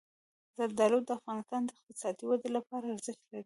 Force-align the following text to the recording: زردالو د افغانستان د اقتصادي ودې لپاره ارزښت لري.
زردالو 0.57 0.99
د 1.07 1.09
افغانستان 1.19 1.61
د 1.65 1.69
اقتصادي 1.77 2.23
ودې 2.27 2.49
لپاره 2.57 2.85
ارزښت 2.95 3.23
لري. 3.29 3.39